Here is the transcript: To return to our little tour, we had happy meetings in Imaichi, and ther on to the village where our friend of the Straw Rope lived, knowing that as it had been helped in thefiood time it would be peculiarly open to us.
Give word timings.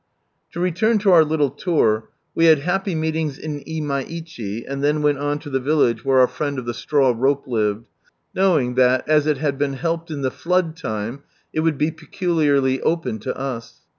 To 0.53 0.59
return 0.59 0.97
to 0.97 1.11
our 1.11 1.23
little 1.23 1.51
tour, 1.51 2.09
we 2.33 2.45
had 2.45 2.57
happy 2.57 2.95
meetings 2.95 3.37
in 3.37 3.59
Imaichi, 3.65 4.65
and 4.67 4.81
ther 4.81 5.19
on 5.19 5.37
to 5.37 5.49
the 5.51 5.59
village 5.59 6.03
where 6.03 6.21
our 6.21 6.27
friend 6.27 6.57
of 6.57 6.65
the 6.65 6.73
Straw 6.73 7.13
Rope 7.15 7.45
lived, 7.45 7.85
knowing 8.33 8.73
that 8.73 9.07
as 9.07 9.27
it 9.27 9.37
had 9.37 9.59
been 9.59 9.73
helped 9.73 10.09
in 10.09 10.23
thefiood 10.23 10.75
time 10.75 11.21
it 11.53 11.59
would 11.59 11.77
be 11.77 11.91
peculiarly 11.91 12.81
open 12.81 13.19
to 13.19 13.37
us. 13.37 13.81